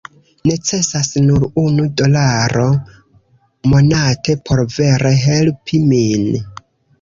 Necesas 0.51 1.09
nur 1.25 1.43
unu 1.63 1.85
dolaro 2.01 2.65
monate 3.75 4.37
por 4.49 4.63
vere 4.79 5.13
helpi 5.27 5.85
min 5.93 6.27